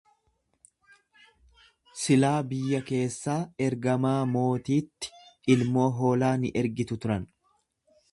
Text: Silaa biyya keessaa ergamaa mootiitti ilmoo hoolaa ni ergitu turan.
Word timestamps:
Silaa 2.03 2.39
biyya 2.53 2.79
keessaa 2.87 3.37
ergamaa 3.65 4.15
mootiitti 4.31 5.13
ilmoo 5.57 5.87
hoolaa 5.99 6.33
ni 6.45 6.53
ergitu 6.63 6.99
turan. 7.05 7.29